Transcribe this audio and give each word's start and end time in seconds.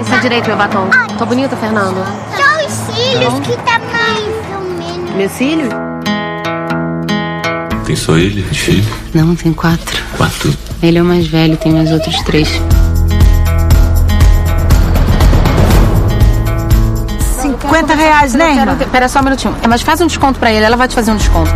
Esse 0.00 0.14
é 0.14 0.18
direito, 0.20 0.46
meu 0.48 0.56
batom. 0.56 0.88
Tô 1.18 1.26
bonita, 1.26 1.56
Fernando? 1.56 1.96
Só 2.36 2.66
os 2.66 2.72
cílios 2.72 3.34
que 3.40 3.56
tá 3.64 3.78
mais 3.78 4.54
ou 4.54 4.70
menos. 4.78 5.10
Meu 5.16 5.28
cílio? 5.28 5.68
Tem 7.84 7.96
só 7.96 8.16
ele 8.16 8.42
de 8.42 8.58
filho? 8.58 8.84
Não, 9.14 9.34
tem 9.34 9.52
quatro. 9.52 10.02
Quatro. 10.16 10.52
Ele 10.82 10.98
é 10.98 11.02
o 11.02 11.04
mais 11.04 11.26
velho, 11.26 11.56
tem 11.56 11.72
mais 11.72 11.90
outros 11.92 12.16
três. 12.22 12.48
50 17.40 17.94
reais, 17.94 18.34
né, 18.34 18.54
Pera, 18.56 18.72
irmã? 18.72 18.76
pera 18.90 19.08
só 19.08 19.20
um 19.20 19.22
minutinho. 19.22 19.54
É, 19.62 19.68
mas 19.68 19.82
faz 19.82 20.00
um 20.00 20.06
desconto 20.06 20.38
pra 20.38 20.52
ele, 20.52 20.64
ela 20.64 20.76
vai 20.76 20.88
te 20.88 20.94
fazer 20.94 21.12
um 21.12 21.16
desconto. 21.16 21.50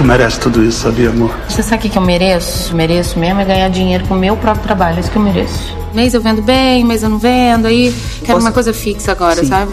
Tu 0.00 0.04
merece 0.04 0.40
tudo 0.40 0.64
isso, 0.64 0.84
sabia, 0.84 1.10
amor? 1.10 1.30
Você 1.46 1.62
sabe 1.62 1.86
o 1.86 1.90
que 1.90 1.98
eu 1.98 2.00
mereço? 2.00 2.74
Mereço 2.74 3.18
mesmo 3.18 3.38
é 3.42 3.44
ganhar 3.44 3.68
dinheiro 3.68 4.02
com 4.06 4.14
o 4.14 4.18
meu 4.18 4.34
próprio 4.34 4.62
trabalho. 4.62 4.96
É 4.96 5.00
isso 5.00 5.10
que 5.10 5.18
eu 5.18 5.22
mereço. 5.22 5.76
Mês 5.92 6.14
eu 6.14 6.22
vendo 6.22 6.40
bem, 6.40 6.82
mês 6.82 7.02
eu 7.02 7.10
não 7.10 7.18
vendo. 7.18 7.66
Aí 7.66 7.94
quero 8.24 8.40
uma 8.40 8.50
coisa 8.50 8.72
fixa 8.72 9.12
agora, 9.12 9.44
sabe? 9.44 9.72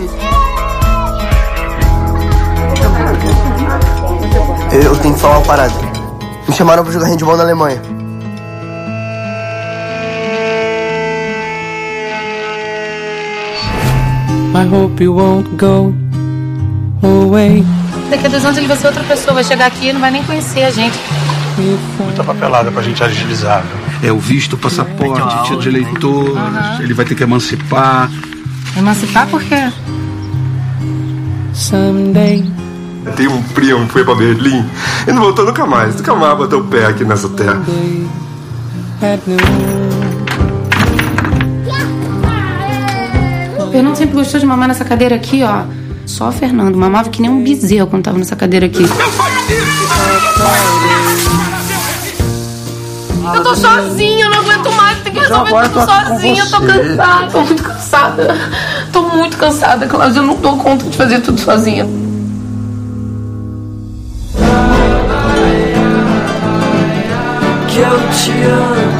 Eu 4.73 4.97
tenho 4.97 5.13
que 5.13 5.19
falar 5.21 5.37
uma 5.37 5.45
parada. 5.45 5.73
Me 6.45 6.53
chamaram 6.53 6.83
pra 6.83 6.91
jogar 6.91 7.07
handball 7.07 7.37
na 7.37 7.43
Alemanha. 7.43 7.81
I 14.53 14.67
hope 14.69 15.01
you 15.01 15.13
won't 15.13 15.49
go 15.55 15.93
away. 17.01 17.63
Daqui 18.09 18.25
a 18.25 18.29
dois 18.29 18.45
anos 18.45 18.57
ele 18.57 18.67
vai 18.67 18.77
ser 18.77 18.87
outra 18.87 19.03
pessoa, 19.03 19.33
vai 19.33 19.43
chegar 19.43 19.65
aqui 19.65 19.89
e 19.89 19.93
não 19.93 19.99
vai 19.99 20.11
nem 20.11 20.23
conhecer 20.23 20.63
a 20.63 20.69
gente. 20.71 20.97
Muita 21.99 22.23
papelada 22.23 22.71
pra 22.71 22.81
gente 22.81 23.03
agilizar. 23.03 23.63
É 24.01 24.11
o 24.11 24.19
visto, 24.19 24.53
o 24.53 24.57
passaporte, 24.57 25.27
título 25.41 25.59
de 25.59 25.69
eleitor, 25.69 26.37
ele 26.79 26.93
vai 26.93 27.05
ter 27.05 27.15
que 27.15 27.23
emancipar. 27.23 28.09
Emancipar 28.77 29.27
por 29.27 29.43
quê? 29.43 29.71
Someday. 31.53 32.45
Tem 33.15 33.27
um 33.27 33.41
primo 33.41 33.85
que 33.87 33.93
foi 33.93 34.03
pra 34.03 34.15
Berlim 34.15 34.65
e 35.07 35.11
não 35.11 35.21
voltou 35.21 35.45
nunca 35.45 35.65
mais. 35.65 35.95
Nunca 35.95 36.13
mais 36.13 36.37
botou 36.37 36.59
o 36.59 36.63
pé 36.65 36.85
aqui 36.85 37.03
nessa 37.03 37.27
terra. 37.29 37.61
At 39.01 39.21
noon. 39.25 39.37
O 43.67 43.71
Fernando 43.71 43.95
sempre 43.95 44.15
gostou 44.15 44.39
de 44.39 44.45
mamar 44.45 44.67
nessa 44.67 44.85
cadeira 44.85 45.15
aqui, 45.15 45.41
ó. 45.43 45.63
Só 46.07 46.29
o 46.29 46.31
Fernando. 46.31 46.75
Mamava 46.75 47.09
que 47.09 47.21
nem 47.21 47.29
um 47.29 47.43
bezerro 47.43 47.87
quando 47.87 48.05
tava 48.05 48.17
nessa 48.17 48.35
cadeira 48.35 48.65
aqui. 48.65 48.83
Eu 53.35 53.43
tô 53.43 53.55
sozinha, 53.55 54.25
eu 54.25 54.29
não 54.31 54.39
aguento 54.39 54.71
mais. 54.71 54.97
Tem 55.03 55.13
que 55.13 55.19
resolver 55.19 55.69
tudo 55.69 55.85
sozinha. 55.85 56.43
Eu 56.43 56.49
tô 56.49 56.61
cansada, 56.61 57.27
tô 57.31 57.41
muito 57.43 57.63
cansada. 57.63 58.37
Tô 58.91 59.01
muito 59.03 59.37
cansada, 59.37 59.87
Cláudia. 59.87 60.19
Eu 60.19 60.23
não 60.23 60.35
dou 60.37 60.57
conta 60.57 60.85
de 60.85 60.95
fazer 60.95 61.19
tudo 61.19 61.39
sozinha. 61.39 61.85
Que 67.67 67.79
eu 67.79 67.99
te 68.11 68.31
amo 68.31 68.96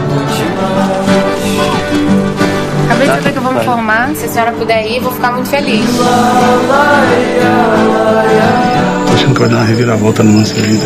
me 3.58 3.66
formar. 3.66 4.16
Se 4.16 4.26
a 4.26 4.30
senhora 4.30 4.52
puder 4.52 4.86
ir, 4.86 5.00
vou 5.00 5.12
ficar 5.12 5.32
muito 5.32 5.50
feliz. 5.50 5.86
Tô 9.08 9.14
achando 9.14 9.34
que 9.34 9.40
vai 9.40 9.50
dar 9.50 9.58
uma 9.58 9.66
reviravolta 9.66 10.24
na 10.24 10.32
nossa 10.32 10.54
vida. 10.54 10.86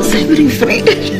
Isso. 0.00 0.10
Sempre 0.10 0.42
em 0.42 0.48
frente. 0.48 1.12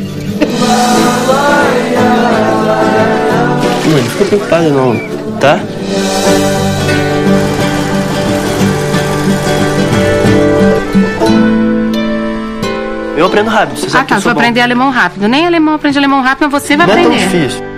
Mãe, 3.91 4.03
não 4.03 4.11
fica 4.11 4.25
preocupada 4.25 4.69
não, 4.71 4.97
tá? 5.39 5.61
Eu 13.23 13.29
aprendo 13.29 13.51
rápido, 13.51 13.79
você 13.79 13.89
sabe 13.89 14.03
Ah, 14.03 14.05
que 14.05 14.09
tá. 14.09 14.17
eu 14.17 14.21
sou 14.21 14.31
vai 14.31 14.35
bom. 14.35 14.41
aprender 14.41 14.61
alemão 14.63 14.91
rápido. 14.91 15.29
Nem 15.29 15.47
alemão 15.47 15.75
aprende 15.75 15.97
alemão 15.97 16.23
rápido, 16.23 16.51
mas 16.51 16.61
você 16.61 16.77
vai 16.77 16.89
Não 16.89 16.93
é 16.95 16.97
tão 17.03 17.13
aprender. 17.13 17.29
difícil. 17.29 17.72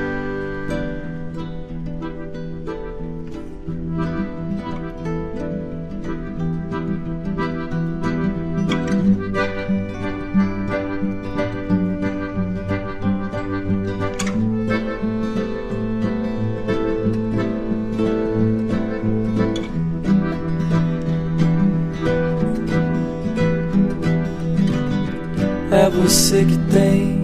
Você 26.03 26.45
que 26.45 26.57
tem 26.73 27.23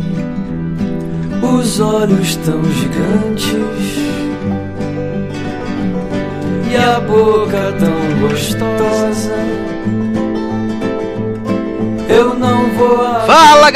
os 1.43 1.81
olhos 1.81 2.37
tão 2.37 2.63
gigantes 2.65 4.01
e 6.71 6.77
a 6.77 7.01
boca 7.01 7.75
tão 7.79 8.29
gostosa. 8.29 9.35
Eu 12.09 12.35
não 12.35 12.71
vou. 12.75 12.99
Fala 13.27 13.70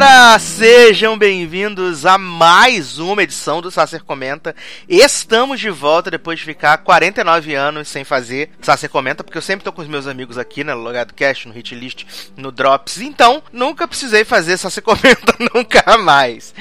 galera! 0.00 0.38
Sejam 0.38 1.18
bem-vindos 1.18 2.06
a 2.06 2.16
mais 2.16 2.98
uma 2.98 3.22
edição 3.22 3.60
do 3.60 3.70
Sacer 3.70 4.02
Comenta. 4.02 4.56
Estamos 4.88 5.60
de 5.60 5.68
volta 5.68 6.10
depois 6.10 6.38
de 6.38 6.44
ficar 6.46 6.78
49 6.78 7.54
anos 7.54 7.86
sem 7.86 8.02
fazer 8.02 8.50
Sacer 8.62 8.88
Comenta, 8.88 9.22
porque 9.22 9.36
eu 9.36 9.42
sempre 9.42 9.62
tô 9.62 9.70
com 9.70 9.82
os 9.82 9.88
meus 9.88 10.06
amigos 10.06 10.38
aqui, 10.38 10.64
né, 10.64 10.72
no 10.72 10.80
Logado 10.80 11.12
Cast, 11.12 11.46
no 11.46 11.56
Hitlist, 11.56 12.04
no 12.34 12.50
Drops. 12.50 12.98
Então, 12.98 13.42
nunca 13.52 13.86
precisei 13.86 14.24
fazer 14.24 14.56
Sacer 14.56 14.80
Comenta 14.80 15.34
nunca 15.54 15.98
mais. 15.98 16.54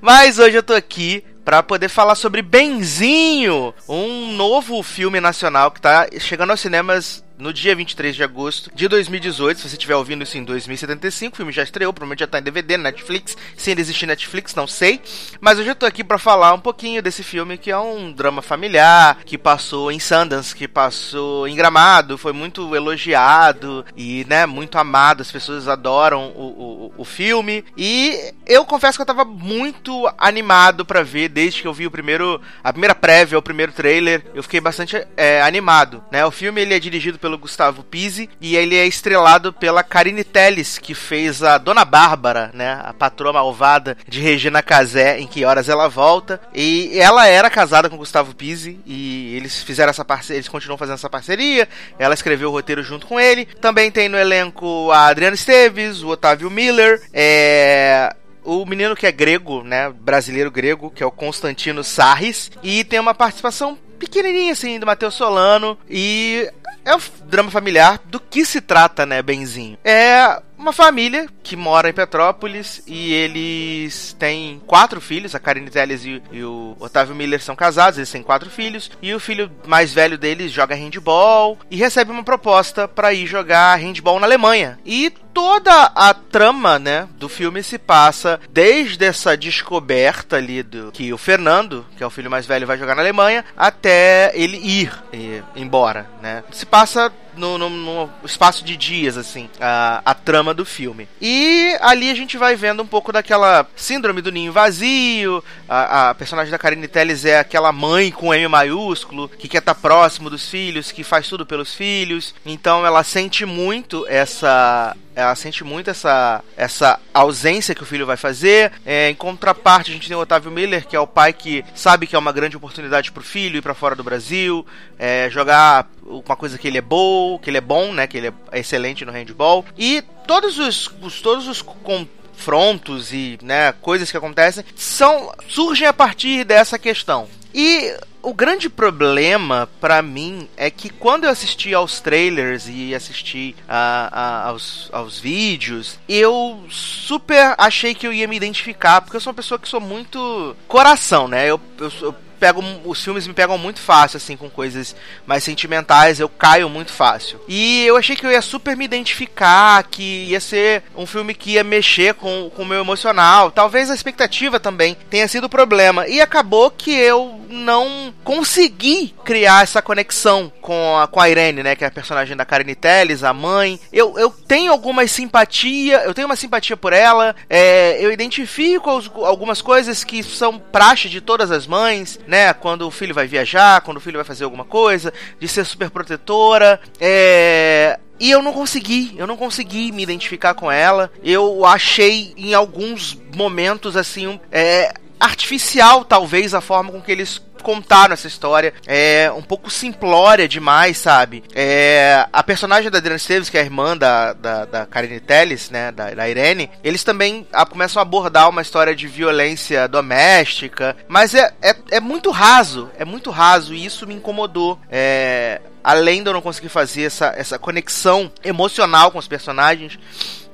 Mas 0.00 0.38
hoje 0.38 0.56
eu 0.56 0.62
tô 0.62 0.72
aqui 0.72 1.22
para 1.44 1.62
poder 1.62 1.90
falar 1.90 2.14
sobre 2.14 2.40
Benzinho, 2.40 3.74
um 3.86 4.32
novo 4.32 4.82
filme 4.82 5.20
nacional 5.20 5.70
que 5.70 5.82
tá 5.82 6.08
chegando 6.18 6.50
aos 6.50 6.60
cinemas 6.60 7.25
no 7.38 7.52
dia 7.52 7.74
23 7.74 8.14
de 8.14 8.22
agosto 8.22 8.70
de 8.74 8.88
2018. 8.88 9.60
Se 9.60 9.68
você 9.68 9.76
estiver 9.76 9.96
ouvindo 9.96 10.22
isso 10.22 10.38
em 10.38 10.44
2075, 10.44 11.34
o 11.34 11.36
filme 11.36 11.52
já 11.52 11.62
estreou, 11.62 11.92
provavelmente 11.92 12.20
já 12.20 12.26
tá 12.26 12.38
em 12.38 12.42
DVD, 12.42 12.76
Netflix. 12.76 13.36
Se 13.56 13.70
ainda 13.70 13.80
existe 13.80 14.06
Netflix, 14.06 14.54
não 14.54 14.66
sei. 14.66 15.00
Mas 15.40 15.58
eu 15.58 15.74
tô 15.74 15.86
aqui 15.86 16.02
para 16.02 16.18
falar 16.18 16.54
um 16.54 16.60
pouquinho 16.60 17.02
desse 17.02 17.22
filme 17.22 17.58
que 17.58 17.70
é 17.70 17.78
um 17.78 18.12
drama 18.12 18.42
familiar, 18.42 19.18
que 19.24 19.36
passou 19.36 19.90
em 19.90 19.98
Sundance, 19.98 20.54
que 20.54 20.68
passou 20.68 21.46
em 21.46 21.56
Gramado, 21.56 22.18
foi 22.18 22.32
muito 22.32 22.74
elogiado 22.74 23.84
e, 23.96 24.24
né, 24.28 24.46
muito 24.46 24.78
amado. 24.78 25.20
As 25.20 25.30
pessoas 25.30 25.68
adoram 25.68 26.28
o, 26.34 26.92
o, 26.96 27.02
o 27.02 27.04
filme. 27.04 27.64
E 27.76 28.32
eu 28.46 28.64
confesso 28.64 28.98
que 28.98 29.02
eu 29.02 29.06
tava 29.06 29.24
muito 29.24 30.08
animado 30.18 30.84
para 30.84 31.02
ver 31.02 31.28
desde 31.28 31.62
que 31.62 31.68
eu 31.68 31.74
vi 31.74 31.86
o 31.86 31.90
primeiro, 31.90 32.40
a 32.62 32.72
primeira 32.72 32.94
prévia, 32.94 33.38
o 33.38 33.42
primeiro 33.42 33.72
trailer. 33.72 34.24
Eu 34.34 34.42
fiquei 34.42 34.60
bastante 34.60 34.96
é, 35.16 35.42
animado, 35.42 36.04
né? 36.10 36.24
O 36.24 36.30
filme 36.30 36.60
ele 36.60 36.74
é 36.74 36.80
dirigido 36.80 37.18
pelo 37.26 37.38
Gustavo 37.38 37.82
Pizzi 37.82 38.30
e 38.40 38.54
ele 38.54 38.76
é 38.76 38.86
estrelado 38.86 39.52
pela 39.52 39.82
Karine 39.82 40.22
Telles, 40.22 40.78
que 40.78 40.94
fez 40.94 41.42
a 41.42 41.58
Dona 41.58 41.84
Bárbara, 41.84 42.52
né? 42.54 42.80
A 42.84 42.92
patroa 42.92 43.32
malvada 43.32 43.96
de 44.06 44.20
Regina 44.20 44.62
Casé, 44.62 45.18
em 45.18 45.26
Que 45.26 45.44
Horas 45.44 45.68
Ela 45.68 45.88
Volta. 45.88 46.40
E 46.54 46.96
ela 46.96 47.26
era 47.26 47.50
casada 47.50 47.90
com 47.90 47.96
Gustavo 47.96 48.32
Pizzi 48.32 48.78
e 48.86 49.34
eles 49.34 49.60
fizeram 49.60 49.90
essa 49.90 50.04
parceria, 50.04 50.36
eles 50.36 50.48
continuam 50.48 50.78
fazendo 50.78 50.94
essa 50.94 51.10
parceria. 51.10 51.68
Ela 51.98 52.14
escreveu 52.14 52.48
o 52.48 52.52
roteiro 52.52 52.84
junto 52.84 53.08
com 53.08 53.18
ele. 53.18 53.44
Também 53.60 53.90
tem 53.90 54.08
no 54.08 54.16
elenco 54.16 54.92
a 54.92 55.08
Adriana 55.08 55.34
Esteves, 55.34 56.04
o 56.04 56.08
Otávio 56.08 56.48
Miller, 56.48 57.02
é 57.12 58.14
o 58.44 58.64
menino 58.64 58.94
que 58.94 59.08
é 59.08 59.10
grego, 59.10 59.64
né, 59.64 59.90
brasileiro 59.90 60.52
grego, 60.52 60.92
que 60.92 61.02
é 61.02 61.06
o 61.06 61.10
Constantino 61.10 61.82
Sarris, 61.82 62.52
e 62.62 62.84
tem 62.84 63.00
uma 63.00 63.12
participação 63.12 63.76
pequenininha 63.98 64.52
assim 64.52 64.78
do 64.78 64.86
Matheus 64.86 65.14
Solano 65.14 65.76
e 65.88 66.48
é 66.86 66.94
um 66.94 67.00
drama 67.24 67.50
familiar 67.50 68.00
do 68.04 68.20
que 68.20 68.46
se 68.46 68.60
trata, 68.60 69.04
né, 69.04 69.20
Benzinho? 69.20 69.76
É 69.84 70.40
uma 70.56 70.72
família 70.72 71.26
que 71.42 71.56
mora 71.56 71.90
em 71.90 71.92
Petrópolis 71.92 72.80
e 72.86 73.12
eles 73.12 74.14
têm 74.18 74.62
quatro 74.66 75.00
filhos, 75.00 75.34
a 75.34 75.40
Karine 75.40 75.68
Telles 75.68 76.04
e, 76.04 76.22
e 76.30 76.44
o 76.44 76.76
Otávio 76.78 77.14
Miller 77.14 77.42
são 77.42 77.56
casados, 77.56 77.98
eles 77.98 78.10
têm 78.10 78.22
quatro 78.22 78.48
filhos, 78.48 78.90
e 79.02 79.12
o 79.12 79.20
filho 79.20 79.50
mais 79.66 79.92
velho 79.92 80.16
deles 80.16 80.52
joga 80.52 80.76
handball 80.76 81.58
e 81.68 81.76
recebe 81.76 82.12
uma 82.12 82.22
proposta 82.22 82.86
para 82.86 83.12
ir 83.12 83.26
jogar 83.26 83.74
handball 83.74 84.20
na 84.20 84.26
Alemanha. 84.26 84.78
E 84.86 85.12
toda 85.36 85.92
a 85.94 86.14
trama, 86.14 86.78
né, 86.78 87.06
do 87.18 87.28
filme 87.28 87.62
se 87.62 87.76
passa 87.78 88.40
desde 88.48 89.04
essa 89.04 89.36
descoberta 89.36 90.36
ali 90.36 90.62
do 90.62 90.90
que 90.90 91.12
o 91.12 91.18
Fernando, 91.18 91.84
que 91.94 92.02
é 92.02 92.06
o 92.06 92.10
filho 92.10 92.30
mais 92.30 92.46
velho, 92.46 92.66
vai 92.66 92.78
jogar 92.78 92.94
na 92.94 93.02
Alemanha, 93.02 93.44
até 93.54 94.32
ele 94.34 94.56
ir 94.56 94.90
e, 95.12 95.42
embora, 95.54 96.08
né? 96.22 96.42
Se 96.50 96.64
passa 96.64 97.12
no, 97.36 97.58
no, 97.58 97.68
no, 97.68 98.10
espaço 98.24 98.64
de 98.64 98.76
dias, 98.76 99.16
assim, 99.16 99.48
a, 99.60 100.00
a 100.04 100.14
trama 100.14 100.54
do 100.54 100.64
filme. 100.64 101.08
E 101.20 101.76
ali 101.80 102.10
a 102.10 102.14
gente 102.14 102.36
vai 102.38 102.56
vendo 102.56 102.82
um 102.82 102.86
pouco 102.86 103.12
daquela 103.12 103.66
síndrome 103.76 104.22
do 104.22 104.32
ninho 104.32 104.52
vazio. 104.52 105.44
A, 105.68 106.10
a 106.10 106.14
personagem 106.14 106.50
da 106.50 106.58
Karine 106.58 106.88
Telles 106.88 107.24
é 107.24 107.38
aquela 107.38 107.72
mãe 107.72 108.10
com 108.10 108.34
M 108.34 108.48
maiúsculo, 108.48 109.28
que 109.28 109.48
quer 109.48 109.58
estar 109.58 109.74
tá 109.74 109.80
próximo 109.80 110.30
dos 110.30 110.48
filhos, 110.48 110.90
que 110.90 111.04
faz 111.04 111.28
tudo 111.28 111.46
pelos 111.46 111.74
filhos. 111.74 112.34
Então 112.44 112.86
ela 112.86 113.04
sente 113.04 113.44
muito 113.44 114.06
essa 114.08 114.96
ela 115.26 115.34
sente 115.34 115.64
muito 115.64 115.90
essa, 115.90 116.42
essa 116.56 116.98
ausência 117.12 117.74
que 117.74 117.82
o 117.82 117.86
filho 117.86 118.06
vai 118.06 118.16
fazer. 118.16 118.72
É, 118.84 119.10
em 119.10 119.14
contraparte, 119.14 119.90
a 119.90 119.94
gente 119.94 120.08
tem 120.08 120.16
o 120.16 120.20
Otávio 120.20 120.50
Miller, 120.50 120.86
que 120.86 120.96
é 120.96 121.00
o 121.00 121.06
pai 121.06 121.32
que 121.32 121.64
sabe 121.74 122.06
que 122.06 122.16
é 122.16 122.18
uma 122.18 122.32
grande 122.32 122.56
oportunidade 122.56 123.12
para 123.12 123.20
o 123.20 123.24
filho 123.24 123.58
ir 123.58 123.62
para 123.62 123.74
fora 123.74 123.94
do 123.94 124.04
Brasil, 124.04 124.66
é, 124.98 125.28
jogar 125.30 125.88
uma 126.04 126.36
coisa 126.36 126.58
que 126.58 126.68
ele 126.68 126.78
é 126.78 126.82
bom, 126.82 127.38
que 127.38 127.50
ele 127.50 127.58
é 127.58 127.60
bom, 127.60 127.92
né? 127.92 128.06
Que 128.06 128.18
ele 128.18 128.28
é 128.28 128.58
excelente 128.58 129.04
no 129.04 129.12
handball. 129.12 129.64
E 129.76 130.02
todos 130.26 130.58
os, 130.58 130.90
os 131.00 131.20
todos 131.20 131.46
os 131.48 131.62
confrontos 131.62 133.12
e 133.12 133.38
né, 133.42 133.72
coisas 133.72 134.10
que 134.10 134.16
acontecem 134.16 134.64
são 134.74 135.32
surgem 135.48 135.86
a 135.86 135.92
partir 135.92 136.44
dessa 136.44 136.78
questão. 136.78 137.28
E 137.58 137.96
o 138.20 138.34
grande 138.34 138.68
problema 138.68 139.66
para 139.80 140.02
mim 140.02 140.46
é 140.58 140.70
que 140.70 140.90
quando 140.90 141.24
eu 141.24 141.30
assisti 141.30 141.72
aos 141.72 142.00
trailers 142.00 142.68
e 142.68 142.94
assisti 142.94 143.56
a, 143.66 144.10
a, 144.12 144.48
aos, 144.48 144.90
aos 144.92 145.18
vídeos, 145.18 145.98
eu 146.06 146.62
super 146.68 147.54
achei 147.56 147.94
que 147.94 148.06
eu 148.06 148.12
ia 148.12 148.28
me 148.28 148.36
identificar, 148.36 149.00
porque 149.00 149.16
eu 149.16 149.20
sou 149.22 149.30
uma 149.30 149.36
pessoa 149.36 149.58
que 149.58 149.66
sou 149.66 149.80
muito 149.80 150.54
coração, 150.68 151.26
né? 151.28 151.46
Eu, 151.48 151.58
eu, 151.80 151.90
eu 152.02 152.14
pego 152.36 152.62
os 152.84 153.02
filmes 153.02 153.26
me 153.26 153.34
pegam 153.34 153.58
muito 153.58 153.80
fácil 153.80 154.16
assim 154.18 154.36
com 154.36 154.48
coisas 154.48 154.94
mais 155.26 155.42
sentimentais, 155.42 156.20
eu 156.20 156.28
caio 156.28 156.68
muito 156.68 156.92
fácil. 156.92 157.40
E 157.48 157.84
eu 157.84 157.96
achei 157.96 158.16
que 158.16 158.26
eu 158.26 158.30
ia 158.30 158.42
super 158.42 158.76
me 158.76 158.84
identificar, 158.84 159.82
que 159.84 160.26
ia 160.28 160.40
ser 160.40 160.82
um 160.96 161.06
filme 161.06 161.34
que 161.34 161.52
ia 161.52 161.64
mexer 161.64 162.14
com, 162.14 162.50
com 162.54 162.62
o 162.62 162.66
meu 162.66 162.80
emocional. 162.80 163.50
Talvez 163.50 163.90
a 163.90 163.94
expectativa 163.94 164.60
também 164.60 164.96
tenha 165.10 165.28
sido 165.28 165.44
o 165.44 165.48
problema. 165.48 166.06
E 166.06 166.20
acabou 166.20 166.70
que 166.70 166.92
eu 166.92 167.40
não 167.48 168.14
consegui 168.24 169.14
criar 169.24 169.62
essa 169.62 169.80
conexão 169.82 170.52
com 170.60 170.98
a, 170.98 171.06
com 171.06 171.20
a 171.20 171.28
Irene, 171.28 171.62
né, 171.62 171.76
que 171.76 171.84
é 171.84 171.86
a 171.86 171.90
personagem 171.90 172.36
da 172.36 172.44
Karen 172.44 172.74
Telles, 172.74 173.22
a 173.22 173.32
mãe. 173.32 173.78
Eu, 173.92 174.18
eu 174.18 174.30
tenho 174.30 174.72
alguma 174.72 175.06
simpatia, 175.06 176.02
eu 176.04 176.14
tenho 176.14 176.26
uma 176.26 176.36
simpatia 176.36 176.76
por 176.76 176.92
ela, 176.92 177.34
é, 177.48 177.98
eu 178.00 178.12
identifico 178.12 178.90
algumas 179.24 179.60
coisas 179.62 180.04
que 180.04 180.22
são 180.22 180.58
praxe 180.58 181.08
de 181.08 181.20
todas 181.20 181.50
as 181.50 181.66
mães, 181.66 182.18
né? 182.26 182.52
Quando 182.52 182.86
o 182.86 182.90
filho 182.90 183.14
vai 183.14 183.26
viajar, 183.26 183.80
quando 183.80 183.98
o 183.98 184.00
filho 184.00 184.18
vai 184.18 184.24
fazer 184.24 184.44
alguma 184.44 184.64
coisa, 184.64 185.12
de 185.38 185.48
ser 185.48 185.64
super 185.64 185.90
protetora. 185.90 186.80
É. 187.00 187.98
E 188.18 188.30
eu 188.30 188.42
não 188.42 188.52
consegui, 188.52 189.14
eu 189.18 189.26
não 189.26 189.36
consegui 189.36 189.92
me 189.92 190.02
identificar 190.02 190.54
com 190.54 190.72
ela. 190.72 191.10
Eu 191.22 191.66
achei 191.66 192.32
em 192.36 192.54
alguns 192.54 193.18
momentos 193.34 193.94
assim, 193.96 194.40
é, 194.50 194.94
artificial 195.18 196.04
talvez 196.04 196.54
a 196.54 196.60
forma 196.60 196.92
com 196.92 197.00
que 197.00 197.12
eles 197.12 197.40
contaram 197.62 198.14
essa 198.14 198.28
história. 198.28 198.72
É 198.86 199.30
um 199.36 199.42
pouco 199.42 199.68
simplória 199.68 200.46
demais, 200.46 200.98
sabe? 200.98 201.42
É, 201.52 202.24
a 202.32 202.42
personagem 202.42 202.90
da 202.90 202.98
Adriana 202.98 203.16
Esteves, 203.16 203.50
que 203.50 203.58
é 203.58 203.60
a 203.60 203.64
irmã 203.64 203.96
da, 203.96 204.32
da, 204.34 204.64
da 204.64 204.86
Karine 204.86 205.18
Telles, 205.18 205.68
né? 205.68 205.90
Da, 205.90 206.10
da 206.10 206.28
Irene, 206.28 206.70
eles 206.84 207.02
também 207.02 207.44
a, 207.52 207.66
começam 207.66 207.98
a 207.98 208.04
abordar 208.04 208.48
uma 208.48 208.62
história 208.62 208.94
de 208.94 209.08
violência 209.08 209.88
doméstica, 209.88 210.96
mas 211.08 211.34
é, 211.34 211.52
é, 211.60 211.74
é 211.90 212.00
muito 212.00 212.30
raso, 212.30 212.88
é 212.96 213.04
muito 213.04 213.30
raso 213.30 213.74
e 213.74 213.84
isso 213.84 214.06
me 214.06 214.14
incomodou. 214.14 214.78
É, 214.88 215.60
além 215.82 216.22
de 216.22 216.28
eu 216.28 216.34
não 216.34 216.42
conseguir 216.42 216.68
fazer 216.68 217.02
essa, 217.02 217.34
essa 217.36 217.58
conexão 217.58 218.30
emocional 218.44 219.10
com 219.10 219.18
os 219.18 219.28
personagens 219.28 219.98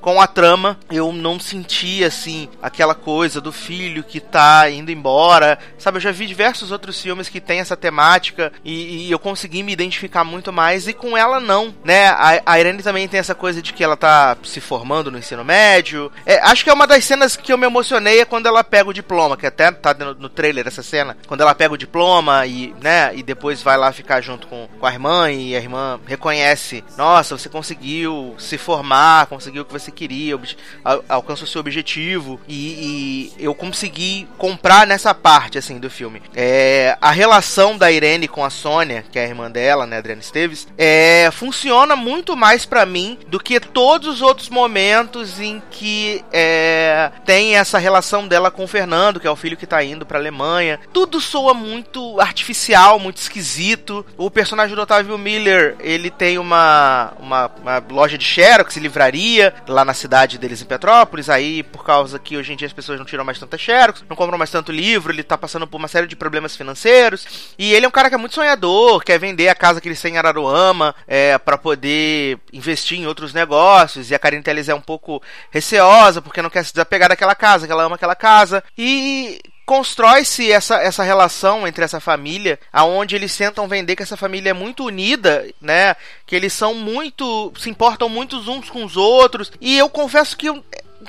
com 0.02 0.20
a 0.20 0.26
trama, 0.26 0.78
eu 0.90 1.12
não 1.12 1.38
senti 1.38 2.04
assim 2.04 2.48
aquela 2.60 2.94
coisa 2.94 3.40
do 3.40 3.52
filho 3.52 4.02
que 4.02 4.18
tá 4.18 4.68
indo 4.68 4.90
embora. 4.90 5.58
Sabe, 5.78 5.96
eu 5.96 6.02
já 6.02 6.10
vi 6.10 6.26
diversos 6.26 6.72
outros 6.72 7.00
filmes 7.00 7.28
que 7.28 7.40
tem 7.40 7.60
essa 7.60 7.76
temática 7.76 8.52
e, 8.64 9.06
e 9.06 9.10
eu 9.10 9.18
consegui 9.18 9.62
me 9.62 9.72
identificar 9.72 10.24
muito 10.24 10.52
mais 10.52 10.88
e 10.88 10.92
com 10.92 11.16
ela 11.16 11.38
não, 11.38 11.72
né? 11.84 12.08
A, 12.08 12.42
a 12.44 12.60
Irene 12.60 12.82
também 12.82 13.06
tem 13.06 13.20
essa 13.20 13.34
coisa 13.34 13.62
de 13.62 13.72
que 13.72 13.84
ela 13.84 13.96
tá 13.96 14.36
se 14.42 14.60
formando 14.60 15.10
no 15.10 15.18
ensino 15.18 15.44
médio. 15.44 16.10
É, 16.26 16.40
acho 16.40 16.64
que 16.64 16.70
é 16.70 16.72
uma 16.74 16.86
das 16.86 17.04
cenas 17.04 17.36
que 17.36 17.52
eu 17.52 17.58
me 17.58 17.66
emocionei 17.66 18.20
é 18.20 18.24
quando 18.24 18.46
ela 18.46 18.64
pega 18.64 18.90
o 18.90 18.94
diploma, 18.94 19.36
que 19.36 19.46
até 19.46 19.70
tá 19.70 19.94
no, 19.94 20.14
no 20.14 20.28
trailer 20.28 20.66
essa 20.66 20.82
cena, 20.82 21.16
quando 21.28 21.42
ela 21.42 21.54
pega 21.54 21.74
o 21.74 21.78
diploma 21.78 22.44
e, 22.44 22.74
né, 22.82 23.12
e 23.14 23.22
depois 23.22 23.62
vai 23.62 23.76
lá 23.76 23.92
ficar 23.92 24.20
junto 24.20 24.48
com, 24.48 24.68
com 24.80 24.86
a 24.86 24.92
irmã 24.92 25.30
e 25.30 25.54
a 25.54 25.60
irmã 25.60 26.00
reconhece, 26.04 26.82
nossa, 26.98 27.38
você 27.38 27.48
conseguiu 27.48 28.34
se 28.36 28.58
formar, 28.58 29.26
conseguiu 29.26 29.62
o 29.62 29.64
que 29.64 29.72
você 29.72 29.91
queria, 29.92 30.38
al 30.84 31.04
alcançou 31.08 31.46
seu 31.46 31.60
objetivo 31.60 32.40
e, 32.48 33.32
e, 33.38 33.44
eu 33.44 33.54
consegui 33.54 34.26
comprar 34.38 34.86
nessa 34.86 35.14
parte 35.14 35.58
assim 35.58 35.78
do 35.78 35.90
filme. 35.90 36.22
É, 36.34 36.96
a 37.00 37.10
relação 37.10 37.76
da 37.76 37.90
Irene 37.90 38.28
com 38.28 38.44
a 38.44 38.50
Sônia, 38.50 39.04
que 39.10 39.18
é 39.18 39.24
a 39.24 39.28
irmã 39.28 39.50
dela, 39.50 39.86
né, 39.86 39.98
Adriana 39.98 40.20
Esteves, 40.20 40.66
é, 40.76 41.28
funciona 41.32 41.94
muito 41.94 42.36
mais 42.36 42.64
para 42.64 42.86
mim 42.86 43.18
do 43.28 43.38
que 43.38 43.60
todos 43.60 44.08
os 44.08 44.22
outros 44.22 44.48
momentos 44.48 45.40
em 45.40 45.62
que 45.70 46.24
é, 46.32 47.10
tem 47.24 47.56
essa 47.56 47.78
relação 47.78 48.26
dela 48.26 48.50
com 48.50 48.64
o 48.64 48.68
Fernando, 48.68 49.20
que 49.20 49.26
é 49.26 49.30
o 49.30 49.36
filho 49.36 49.56
que 49.56 49.66
tá 49.66 49.82
indo 49.82 50.06
pra 50.06 50.18
Alemanha. 50.18 50.80
Tudo 50.92 51.20
soa 51.20 51.54
muito 51.54 52.20
artificial, 52.20 52.98
muito 52.98 53.18
esquisito. 53.18 54.04
O 54.16 54.30
personagem 54.30 54.74
do 54.74 54.82
Otávio 54.82 55.18
Miller, 55.18 55.76
ele 55.80 56.10
tem 56.10 56.38
uma, 56.38 57.12
uma, 57.18 57.50
uma 57.60 57.84
loja 57.90 58.16
de 58.16 58.24
Xerox, 58.24 58.76
livraria, 58.76 59.54
lá 59.66 59.81
na 59.84 59.94
cidade 59.94 60.38
deles 60.38 60.62
em 60.62 60.66
Petrópolis, 60.66 61.28
aí 61.28 61.62
por 61.62 61.84
causa 61.84 62.18
que 62.18 62.36
hoje 62.36 62.52
em 62.52 62.56
dia 62.56 62.66
as 62.66 62.72
pessoas 62.72 62.98
não 62.98 63.06
tiram 63.06 63.24
mais 63.24 63.38
tanta 63.38 63.58
xerox, 63.58 64.04
não 64.08 64.16
compram 64.16 64.38
mais 64.38 64.50
tanto 64.50 64.72
livro, 64.72 65.12
ele 65.12 65.22
tá 65.22 65.36
passando 65.36 65.66
por 65.66 65.78
uma 65.78 65.88
série 65.88 66.06
de 66.06 66.16
problemas 66.16 66.56
financeiros, 66.56 67.54
e 67.58 67.72
ele 67.72 67.86
é 67.86 67.88
um 67.88 67.92
cara 67.92 68.08
que 68.08 68.14
é 68.14 68.18
muito 68.18 68.34
sonhador, 68.34 69.02
quer 69.02 69.18
vender 69.18 69.48
a 69.48 69.54
casa 69.54 69.80
que 69.80 69.88
ele 69.88 69.96
tem 69.96 70.14
em 70.14 70.18
Araruama 70.18 70.94
é, 71.06 71.38
para 71.38 71.56
poder 71.56 72.38
investir 72.52 72.98
em 72.98 73.06
outros 73.06 73.32
negócios, 73.32 74.10
e 74.10 74.14
a 74.14 74.18
Karen 74.18 74.42
Telles 74.42 74.68
é 74.68 74.74
um 74.74 74.80
pouco 74.80 75.22
receosa, 75.50 76.20
porque 76.20 76.42
não 76.42 76.50
quer 76.50 76.64
se 76.64 76.72
desapegar 76.72 77.08
daquela 77.08 77.34
casa, 77.34 77.66
que 77.66 77.72
ela 77.72 77.84
ama 77.84 77.96
aquela 77.96 78.14
casa, 78.14 78.62
e 78.76 79.40
constrói-se 79.64 80.50
essa, 80.50 80.76
essa 80.76 81.02
relação 81.02 81.66
entre 81.66 81.84
essa 81.84 82.00
família, 82.00 82.58
aonde 82.72 83.16
eles 83.16 83.36
tentam 83.36 83.68
vender 83.68 83.96
que 83.96 84.02
essa 84.02 84.16
família 84.16 84.50
é 84.50 84.54
muito 84.54 84.84
unida, 84.84 85.48
né? 85.60 85.94
Que 86.26 86.36
eles 86.36 86.52
são 86.52 86.74
muito. 86.74 87.52
se 87.58 87.70
importam 87.70 88.08
muito 88.08 88.38
uns 88.38 88.68
com 88.68 88.84
os 88.84 88.96
outros. 88.96 89.52
E 89.60 89.76
eu 89.78 89.88
confesso 89.88 90.36
que 90.36 90.48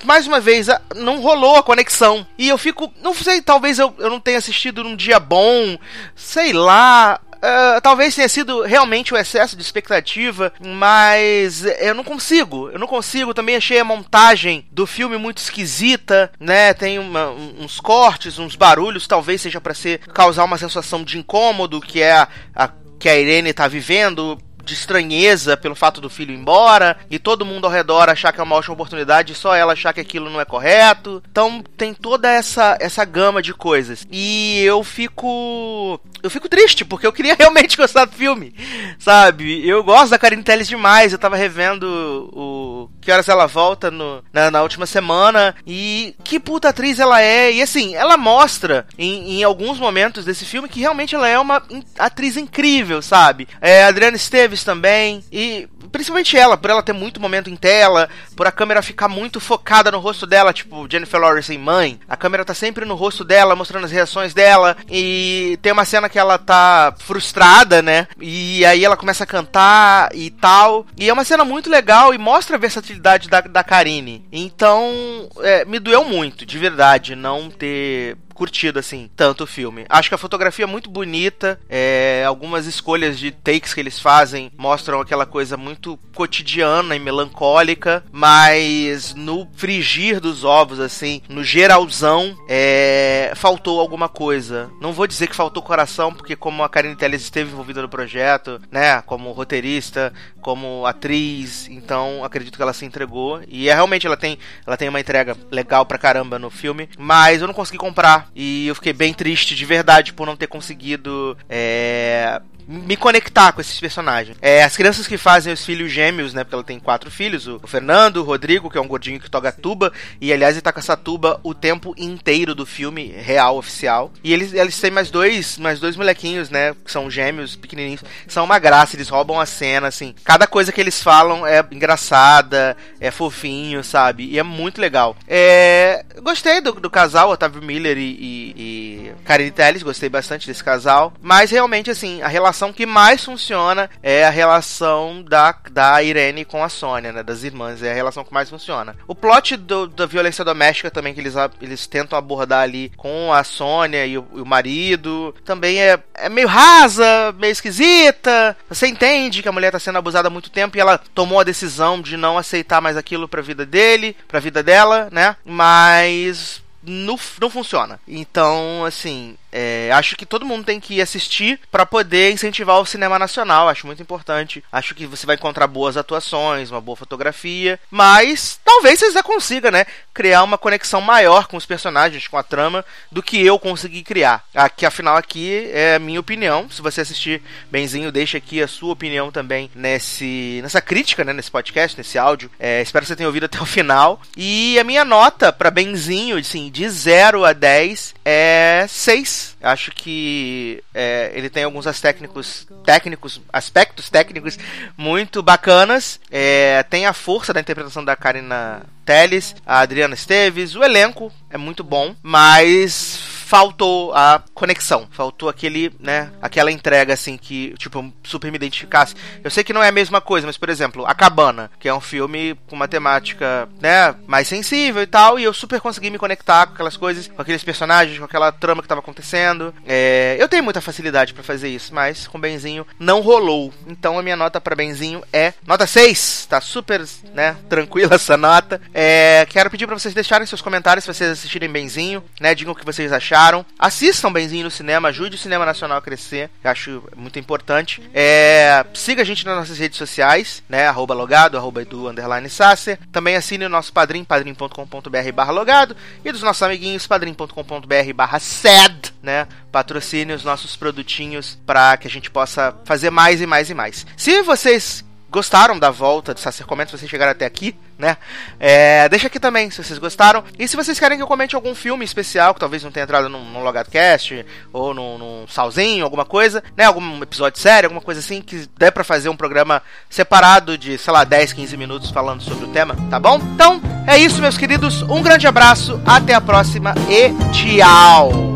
mais 0.04 0.26
uma 0.26 0.40
vez, 0.40 0.68
não 0.96 1.22
rolou 1.22 1.56
a 1.56 1.64
conexão. 1.64 2.26
E 2.38 2.50
eu 2.50 2.58
fico. 2.58 2.92
Não 3.02 3.14
sei, 3.14 3.42
talvez 3.42 3.78
eu, 3.78 3.94
eu 4.00 4.10
não 4.10 4.20
tenha 4.20 4.38
assistido 4.38 4.84
num 4.84 4.96
dia 4.96 5.20
bom. 5.20 5.78
Sei 6.16 6.52
lá. 6.54 7.20
Uh, 7.44 7.82
talvez 7.82 8.16
tenha 8.16 8.30
sido 8.30 8.62
realmente 8.62 9.14
o 9.14 9.18
excesso 9.18 9.58
de 9.58 9.62
expectativa, 9.62 10.54
mas 10.62 11.66
eu 11.66 11.94
não 11.94 12.04
consigo. 12.04 12.70
Eu 12.70 12.80
não 12.80 12.88
consigo. 12.88 13.34
Também 13.34 13.58
achei 13.58 13.80
a 13.80 13.84
montagem 13.84 14.66
do 14.72 14.88
filme 14.88 15.18
muito 15.18 15.40
esquisita, 15.40 16.32
né? 16.40 16.74
Tem 16.74 16.98
uma, 16.98 17.32
uns 17.32 17.82
cortes, 17.82 18.40
uns 18.40 18.56
barulhos, 18.56 19.08
talvez 19.08 19.42
seja 19.42 19.60
para 19.60 19.74
ser 19.74 20.00
causar 20.14 20.46
uma 20.46 20.58
sensação 20.58 21.04
de 21.04 21.18
incômodo 21.18 21.82
que 21.82 22.02
é 22.02 22.14
a, 22.14 22.28
a 22.56 22.70
que 22.98 23.10
a 23.10 23.20
Irene 23.20 23.52
tá 23.52 23.68
vivendo 23.68 24.38
de 24.64 24.74
estranheza 24.74 25.58
pelo 25.58 25.76
fato 25.76 26.00
do 26.00 26.10
filho 26.10 26.34
ir 26.34 26.38
embora 26.38 26.98
e 27.10 27.20
todo 27.20 27.46
mundo 27.46 27.66
ao 27.66 27.72
redor 27.72 28.10
achar 28.10 28.32
que 28.32 28.40
é 28.40 28.44
uma 28.44 28.56
ótima 28.56 28.74
oportunidade 28.74 29.34
e 29.34 29.36
só 29.36 29.54
ela 29.56 29.74
achar 29.74 29.94
que 29.94 30.00
aquilo 30.00 30.30
não 30.30 30.40
é 30.40 30.46
correto. 30.46 31.22
Então 31.30 31.64
tem 31.78 31.94
toda 31.94 32.30
essa 32.30 32.78
essa 32.80 33.04
gama 33.06 33.42
de 33.42 33.54
coisas. 33.54 34.08
E 34.12 34.62
eu 34.64 34.84
fico 34.84 36.00
eu 36.22 36.30
fico 36.30 36.48
triste 36.48 36.86
porque 36.86 37.06
eu 37.06 37.14
queria 37.14 37.36
realmente 37.40 37.78
gostar 37.78 38.06
do 38.06 38.14
filme. 38.14 38.56
Sabe? 38.98 39.68
Eu 39.68 39.84
gosto 39.84 40.12
da 40.12 40.20
Karine 40.20 40.44
Telles 40.44 40.68
demais. 40.68 41.12
Eu 41.12 41.20
tava 41.20 41.36
revendo 41.36 42.30
o 42.34 42.90
Que 43.04 43.12
horas 43.12 43.28
ela 43.28 43.46
volta 43.46 43.92
no, 43.92 44.24
na, 44.32 44.50
na 44.50 44.62
última 44.62 44.86
semana 44.86 45.56
e 45.66 46.16
que 46.24 46.40
puta 46.40 46.70
atriz 46.70 47.00
ela 47.00 47.22
é. 47.22 47.52
E 47.52 47.62
assim, 47.62 47.96
ela 47.96 48.18
mostra 48.18 48.86
em, 48.98 49.40
em 49.40 49.44
alguns 49.44 49.80
momentos 49.80 50.26
desse 50.26 50.46
filme 50.46 50.70
que 50.70 50.80
realmente 50.80 51.16
ela 51.16 51.28
é 51.28 51.38
uma 51.38 51.62
atriz 52.00 52.38
incrível, 52.38 53.02
sabe? 53.02 53.48
É, 53.60 53.84
Adriana 53.84 54.16
Esteves 54.16 54.64
também. 54.64 55.24
E 55.32 55.68
principalmente 55.92 56.38
ela, 56.38 56.58
por 56.58 56.70
ela 56.70 56.84
ter 56.84 56.94
muito 56.94 57.20
momento 57.20 57.50
em 57.50 57.56
tela, 57.56 58.10
por 58.36 58.48
a 58.48 58.52
câmera 58.52 58.82
ficar 58.82 59.08
muito 59.08 59.40
focada 59.40 59.92
no 59.92 60.00
rosto 60.00 60.26
dela, 60.26 60.54
tipo 60.54 60.88
Jennifer 60.90 61.20
Lawrence 61.20 61.54
em 61.54 61.58
Mãe. 61.58 62.00
A 62.08 62.18
câmera 62.18 62.46
tá 62.46 62.54
sempre 62.54 62.86
no 62.86 62.96
rosto 62.96 63.24
dela, 63.24 63.56
mostrando 63.56 63.86
as 63.86 63.92
reações 63.92 64.34
dela. 64.34 64.76
E 64.90 65.58
tem 65.62 65.72
uma 65.72 65.86
cena 65.86 66.10
que 66.10 66.20
ela 66.20 66.38
tá 66.38 66.94
frustrada, 66.98 67.82
né? 67.82 68.08
E 68.20 68.66
aí 68.66 68.84
ela 68.84 68.98
começa 68.98 69.24
a 69.24 69.28
cantar 69.28 70.10
e 70.14 70.30
tal. 70.30 70.86
E 70.98 71.10
é 71.10 71.14
uma 71.14 71.24
cena 71.24 71.46
muito 71.46 71.70
legal 71.70 72.14
e 72.14 72.18
mostra 72.18 72.56
a 72.56 72.60
versatilidade 72.60 73.30
da, 73.30 73.42
da 73.42 73.64
Karine. 73.64 74.26
Então, 74.32 75.30
é, 75.42 75.66
me 75.66 75.80
doeu 75.80 76.04
muito, 76.06 76.46
de 76.46 76.58
verdade, 76.58 77.16
não 77.16 77.50
ter 77.50 78.18
curtido, 78.34 78.80
assim, 78.80 79.10
tanto 79.16 79.44
o 79.44 79.48
filme. 79.48 79.86
Acho 79.90 80.10
que 80.10 80.16
a 80.16 80.18
fotografia 80.18 80.66
é 80.66 80.68
muito 80.68 80.90
bonita, 80.90 81.60
é, 81.70 82.24
algumas 82.26 82.66
escolhas 82.66 83.18
de 83.18 83.32
takes 83.32 83.74
que 83.74 83.80
eles 83.80 84.00
fazem 84.00 84.52
mostram 84.58 85.00
aquela 85.00 85.26
coisa 85.26 85.58
muito 85.58 85.98
cotidiana 86.16 86.96
e 86.96 87.00
melancólica, 87.00 88.04
mas 88.12 89.14
no 89.14 89.48
frigir 89.56 90.20
dos 90.20 90.44
ovos, 90.44 90.80
assim, 90.80 91.22
no 91.28 91.44
geralzão, 91.44 92.38
é, 92.48 93.34
faltou 93.36 93.80
alguma 93.80 94.10
coisa. 94.10 94.70
Não 94.82 94.94
vou 94.94 95.08
dizer 95.08 95.28
que 95.28 95.36
faltou 95.36 95.62
coração, 95.62 96.14
porque 96.14 96.36
como 96.36 96.64
a 96.64 96.70
Karine 96.70 96.96
Telles 96.96 97.22
esteve 97.22 97.52
envolvida 97.52 97.82
no 97.82 97.90
projeto, 97.90 98.62
né, 98.72 99.02
como 99.02 99.32
roteirista, 99.32 100.14
como 100.42 100.86
atriz, 100.86 101.68
então 101.70 102.24
acredito 102.24 102.56
que 102.56 102.62
ela 102.62 102.74
se 102.74 102.86
entregou 102.86 103.42
e 103.48 103.70
é, 103.70 103.74
realmente 103.74 104.06
ela 104.06 104.18
tem, 104.18 104.38
ela 104.66 104.78
tem 104.78 104.90
uma 104.90 105.00
entrega 105.00 105.38
legal 105.50 105.86
pra 105.86 105.98
caramba 105.98 106.38
no 106.38 106.50
filme, 106.50 106.90
mas 106.98 107.42
eu 107.42 107.48
não 107.48 107.54
consegui 107.54 107.78
comprar 107.78 108.23
e 108.36 108.68
eu 108.68 108.76
fiquei 108.76 108.94
bem 108.94 109.14
triste 109.14 109.56
de 109.56 109.66
verdade 109.66 110.14
por 110.14 110.26
não 110.26 110.36
ter 110.36 110.48
conseguido 110.48 111.38
é, 111.50 112.42
me 112.68 112.96
conectar 112.96 113.52
com 113.52 113.62
esses 113.62 113.80
personagens. 113.80 114.38
É, 114.42 114.64
as 114.64 114.76
crianças 114.76 115.08
que 115.08 115.18
fazem 115.18 115.54
os 115.54 115.66
filhos 115.66 115.92
gêmeos, 115.92 116.34
né? 116.34 116.44
Porque 116.44 116.56
ela 116.56 116.64
tem 116.64 116.80
quatro 116.80 117.12
filhos: 117.12 117.48
o 117.48 117.60
Fernando, 117.66 118.18
o 118.18 118.24
Rodrigo, 118.24 118.70
que 118.70 118.78
é 118.78 118.82
um 118.82 118.88
gordinho 118.88 119.20
que 119.20 119.30
toca 119.30 119.52
tuba, 119.52 119.92
e 120.20 120.32
aliás 120.32 120.56
ele 120.56 120.62
tá 120.62 120.72
com 120.72 120.80
essa 120.80 120.98
tuba 120.98 121.40
o 121.44 121.54
tempo 121.54 121.94
inteiro 121.98 122.56
do 122.56 122.66
filme 122.66 123.08
real, 123.08 123.58
oficial. 123.58 124.12
E 124.24 124.34
eles, 124.34 124.54
eles 124.54 124.80
têm 124.80 124.92
mais 124.92 125.10
dois, 125.10 125.58
mais 125.58 125.80
dois 125.80 125.96
molequinhos, 125.96 126.50
né? 126.50 126.76
Que 126.84 126.92
são 126.92 127.10
gêmeos, 127.10 127.56
pequenininhos. 127.56 128.04
São 128.28 128.46
uma 128.46 128.60
graça, 128.60 128.96
eles 128.96 129.10
roubam 129.10 129.40
a 129.40 129.46
cena, 129.46 129.88
assim. 129.88 130.16
Cada 130.24 130.48
coisa 130.48 130.72
que 130.72 130.82
eles 130.82 131.02
falam 131.02 131.46
é 131.46 131.66
engraçada, 131.72 132.76
é 133.00 133.12
fofinho, 133.12 133.84
sabe? 133.84 134.26
E 134.26 134.40
é 134.40 134.44
muito 134.44 134.80
legal. 134.80 135.16
É, 135.28 136.06
gostei 136.22 136.62
do, 136.62 136.74
do 136.74 136.90
casal, 136.90 137.30
Otávio 137.30 137.62
Miller 137.62 137.98
e, 137.98 138.02
e, 138.02 138.54
e 138.58 139.12
Karine 139.26 139.52
Telles, 139.52 139.84
gostei 139.84 140.10
bastante 140.10 140.48
desse 140.48 140.64
casal. 140.64 141.14
Mas 141.22 141.52
realmente, 141.52 141.90
assim, 141.90 142.22
a 142.22 142.28
relação 142.28 142.53
relação 142.54 142.72
que 142.72 142.86
mais 142.86 143.26
funciona 143.26 143.90
é 144.04 144.24
a 144.24 144.30
relação 144.30 145.24
da, 145.24 145.56
da 145.72 146.04
Irene 146.04 146.46
com 146.46 146.64
a 146.64 146.70
Sônia, 146.70 147.12
né? 147.12 147.24
Das 147.24 147.44
irmãs. 147.44 147.82
É 147.82 147.92
a 147.92 147.96
relação 147.96 148.24
que 148.24 148.34
mais 148.34 148.48
funciona. 148.48 148.96
O 149.08 149.16
plot 149.16 149.58
do, 149.58 149.88
da 149.88 150.06
violência 150.06 150.46
doméstica 150.46 150.92
também 150.92 151.16
que 151.16 151.20
eles, 151.20 151.34
eles 151.60 151.88
tentam 151.88 152.18
abordar 152.18 152.62
ali 152.62 152.92
com 152.96 153.34
a 153.34 153.44
Sônia 153.44 154.06
e 154.06 154.20
o, 154.20 154.28
e 154.36 154.42
o 154.42 154.46
marido 154.46 155.34
também 155.44 155.82
é, 155.82 156.00
é 156.14 156.30
meio 156.30 156.48
rasa, 156.48 157.34
meio 157.40 157.52
esquisita. 157.52 158.56
Você 158.70 158.86
entende 158.86 159.42
que 159.42 159.50
a 159.50 159.52
mulher 159.52 159.72
tá 159.72 159.80
sendo 159.80 159.98
abusada 159.98 160.28
há 160.28 160.32
muito 160.32 160.52
tempo 160.52 160.78
e 160.78 160.80
ela 160.80 161.00
tomou 161.00 161.40
a 161.40 161.44
decisão 161.44 162.00
de 162.00 162.16
não 162.16 162.38
aceitar 162.38 162.82
mais 162.82 162.96
aquilo 162.96 163.28
pra 163.28 163.42
vida 163.42 163.66
dele, 163.66 164.16
pra 164.28 164.40
vida 164.40 164.62
dela, 164.62 165.10
né? 165.12 165.36
Mas 165.44 166.62
não, 166.84 167.18
não 167.42 167.50
funciona. 167.50 168.00
Então, 168.08 168.86
assim, 168.86 169.36
é, 169.56 169.92
acho 169.92 170.16
que 170.16 170.26
todo 170.26 170.46
mundo 170.46 170.66
tem 170.66 170.80
que 170.80 171.00
assistir 171.00 171.60
para 171.72 171.86
poder 171.86 172.32
incentivar 172.32 172.80
o 172.80 172.86
cinema 172.86 173.20
nacional. 173.20 173.70
Acho 173.70 173.86
muito 173.86 174.02
importante. 174.02 174.64
Acho 174.72 174.96
que 174.96 175.06
você 175.06 175.28
vai 175.28 175.36
encontrar 175.36 175.68
boas 175.68 175.96
atuações, 175.96 176.72
uma 176.72 176.82
boa 176.82 176.96
fotografia. 176.96 177.80
Mas 177.92 178.60
talvez 178.66 179.00
você 179.00 179.12
já 179.12 179.22
consiga, 179.22 179.70
né? 179.70 179.86
Criar 180.12 180.42
uma 180.42 180.58
conexão 180.58 181.00
maior 181.00 181.46
com 181.46 181.56
os 181.56 181.68
personagens, 181.68 182.28
com 182.28 182.36
a 182.36 182.42
trama, 182.42 182.84
do 183.12 183.22
que 183.22 183.46
eu 183.46 183.60
consegui 183.60 184.02
criar. 184.02 184.44
Aqui, 184.56 184.88
afinal, 184.88 185.18
aqui 185.18 185.70
é 185.72 185.96
a 185.96 186.00
minha 186.00 186.20
opinião. 186.20 186.68
Se 186.72 186.82
você 186.82 187.02
assistir 187.02 187.44
Benzinho, 187.70 188.12
deixa 188.12 188.40
aqui 188.40 188.60
a 188.60 188.68
sua 188.68 188.94
opinião 188.94 189.32
também 189.32 189.70
nesse, 189.76 190.60
nessa 190.64 190.82
crítica, 190.82 191.24
né? 191.24 191.32
Nesse 191.32 191.52
podcast, 191.52 191.96
nesse 191.96 192.18
áudio. 192.18 192.50
É, 192.60 192.82
espero 192.82 193.04
que 193.04 193.10
você 193.10 193.16
tenha 193.16 193.30
ouvido 193.30 193.46
até 193.46 193.62
o 193.62 193.66
final. 193.68 194.20
E 194.36 194.80
a 194.80 194.84
minha 194.84 195.06
nota 195.06 195.54
para 195.54 195.70
Benzinho, 195.70 196.40
assim, 196.40 196.72
de 196.72 196.90
0 196.90 197.46
a 197.46 197.54
10 197.54 198.16
é 198.26 198.86
6 198.90 199.43
Acho 199.62 199.92
que 199.92 200.84
é, 200.94 201.32
ele 201.34 201.50
tem 201.50 201.64
alguns 201.64 201.86
técnicos, 202.00 202.68
técnicos, 202.86 203.42
aspectos 203.52 204.10
técnicos 204.10 204.58
muito 204.98 205.42
bacanas. 205.42 206.20
É, 206.30 206.84
tem 206.84 207.06
a 207.06 207.14
força 207.14 207.54
da 207.54 207.60
interpretação 207.60 208.04
da 208.04 208.16
Karina 208.16 208.84
Telles, 209.06 209.56
a 209.66 209.80
Adriana 209.80 210.14
Esteves, 210.14 210.76
o 210.76 210.84
elenco 210.84 211.32
é 211.50 211.58
muito 211.58 211.84
bom, 211.84 212.16
mas 212.22 213.33
faltou 213.54 214.12
a 214.16 214.42
conexão, 214.52 215.08
faltou 215.12 215.48
aquele, 215.48 215.94
né, 216.00 216.32
aquela 216.42 216.72
entrega 216.72 217.14
assim 217.14 217.38
que, 217.38 217.76
tipo, 217.78 218.12
super 218.24 218.50
me 218.50 218.56
identificasse. 218.56 219.14
Eu 219.44 219.52
sei 219.52 219.64
que 219.64 219.72
não 219.72 219.84
é 219.84 219.90
a 219.90 219.92
mesma 219.92 220.20
coisa, 220.20 220.48
mas 220.48 220.58
por 220.58 220.70
exemplo, 220.70 221.06
A 221.06 221.14
Cabana, 221.14 221.70
que 221.80 221.88
é 221.88 221.94
um 221.94 222.02
filme 222.02 222.58
com 222.68 222.76
uma 222.76 222.88
temática, 222.88 223.70
né, 223.80 224.16
mais 224.26 224.48
sensível 224.48 225.04
e 225.04 225.06
tal, 225.06 225.38
e 225.38 225.44
eu 225.44 225.54
super 225.54 225.80
consegui 225.80 226.10
me 226.10 226.18
conectar 226.18 226.66
com 226.66 226.74
aquelas 226.74 226.98
coisas, 226.98 227.28
com 227.28 227.40
aqueles 227.40 227.64
personagens, 227.64 228.18
com 228.18 228.26
aquela 228.26 228.52
trama 228.52 228.82
que 228.82 228.88
tava 228.88 229.02
acontecendo. 229.02 229.72
É, 229.86 230.36
eu 230.40 230.50
tenho 230.50 230.64
muita 230.64 230.82
facilidade 230.82 231.32
para 231.32 231.44
fazer 231.44 231.70
isso, 231.70 231.94
mas 231.94 232.26
com 232.26 232.40
Benzinho 232.40 232.88
não 232.98 233.22
rolou. 233.22 233.72
Então 233.86 234.18
a 234.18 234.24
minha 234.24 234.36
nota 234.36 234.60
para 234.60 234.76
Benzinho 234.76 235.22
é 235.32 235.54
nota 235.68 235.86
6. 235.86 236.48
Tá 236.50 236.60
super, 236.60 237.06
né, 237.36 237.56
tranquila 237.70 238.16
essa 238.16 238.36
nota. 238.36 238.82
É, 238.92 239.46
quero 239.48 239.70
pedir 239.70 239.86
para 239.86 240.00
vocês 240.00 240.16
deixarem 240.16 240.48
seus 240.48 240.62
comentários 240.62 241.04
se 241.04 241.14
vocês 241.14 241.30
assistirem 241.30 241.70
Benzinho, 241.70 242.24
né, 242.42 242.56
digam 242.56 242.74
o 242.74 242.76
que 242.76 242.84
vocês 242.84 243.14
acharam 243.14 243.43
Assistam 243.78 244.32
Benzinho 244.32 244.64
no 244.64 244.72
cinema, 244.72 245.10
ajude 245.10 245.36
o 245.36 245.40
cinema 245.40 245.66
nacional 245.66 245.98
a 245.98 246.02
crescer, 246.02 246.50
que 246.62 246.68
acho 246.68 247.04
muito 247.16 247.38
importante. 247.38 248.02
É, 248.14 248.86
siga 248.94 249.22
a 249.22 249.26
gente 249.26 249.46
nas 249.46 249.58
nossas 249.58 249.78
redes 249.78 249.98
sociais, 249.98 250.64
né? 250.70 250.88
Arroba 250.88 251.14
logado, 251.14 251.58
arroba 251.58 251.82
edu, 251.82 252.10
underline 252.10 252.50
sacer. 252.50 253.00
Também 253.12 253.36
assine 253.36 253.66
o 253.66 253.70
nosso 253.70 253.92
padrim, 253.92 254.24
padrim.com.br 254.24 255.32
barra 255.34 255.52
logado. 255.52 255.96
E 256.24 256.32
dos 256.32 256.42
nossos 256.42 256.64
amiguinhos, 256.64 257.06
padrim.com.br 257.06 258.14
barra 258.16 258.40
sed, 258.40 259.14
né? 259.22 259.48
Patrocine 259.72 260.34
os 260.34 260.44
nossos 260.44 260.76
produtinhos 260.76 261.60
para 261.66 261.98
que 261.98 262.08
a 262.08 262.12
gente 262.12 262.32
possa 262.32 262.74
fazer 262.86 263.10
mais 263.10 263.42
e 263.42 263.46
mais 263.46 263.70
e 263.70 263.74
mais. 263.74 264.06
Se 264.16 264.42
vocês 264.44 265.04
gostaram 265.34 265.80
da 265.80 265.90
volta 265.90 266.32
de 266.34 266.40
Sacer 266.40 266.64
Comenta, 266.66 266.92
se 266.92 267.00
vocês 267.00 267.10
chegaram 267.10 267.32
até 267.32 267.44
aqui, 267.44 267.76
né? 267.98 268.16
É, 268.60 269.10
deixa 269.10 269.26
aqui 269.26 269.40
também 269.40 269.72
se 269.72 269.84
vocês 269.84 269.98
gostaram. 269.98 270.44
E 270.60 270.68
se 270.68 270.76
vocês 270.76 271.00
querem 271.00 271.18
que 271.18 271.24
eu 271.24 271.28
comente 271.28 271.56
algum 271.56 271.74
filme 271.74 272.06
especial, 272.06 272.54
que 272.54 272.60
talvez 272.60 272.84
não 272.84 272.92
tenha 272.92 273.04
entrado 273.04 273.28
num, 273.28 273.44
num 273.44 273.64
Logadcast, 273.64 274.46
ou 274.72 274.94
num, 274.94 275.18
num 275.18 275.46
Salzinho, 275.48 276.06
alguma 276.06 276.24
coisa, 276.24 276.64
né? 276.78 276.86
Algum 276.86 277.22
episódio 277.24 277.60
sério, 277.60 277.88
alguma 277.88 278.02
coisa 278.02 278.20
assim, 278.20 278.42
que 278.42 278.70
der 278.78 278.92
pra 278.92 279.04
fazer 279.04 279.28
um 279.28 279.36
programa 279.36 279.82
separado 280.08 280.78
de, 280.78 281.00
sei 281.00 281.12
lá, 281.12 281.24
10, 281.24 281.52
15 281.54 281.76
minutos 281.76 282.12
falando 282.12 282.44
sobre 282.44 282.66
o 282.66 282.68
tema, 282.68 282.96
tá 283.10 283.20
bom? 283.20 283.38
Então, 283.38 283.82
é 284.06 284.18
isso, 284.18 284.40
meus 284.40 284.58
queridos. 284.58 285.02
Um 285.02 285.24
grande 285.24 285.48
abraço, 285.48 286.00
até 286.06 286.36
a 286.36 286.42
próxima 286.42 286.94
e 287.10 287.34
tchau! 287.52 288.53